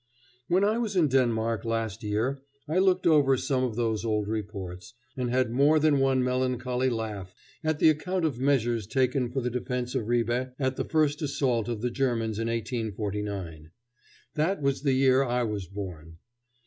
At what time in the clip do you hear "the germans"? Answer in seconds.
11.83-12.39